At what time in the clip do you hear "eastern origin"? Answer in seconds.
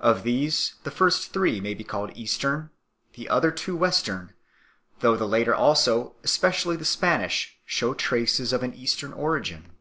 8.72-9.72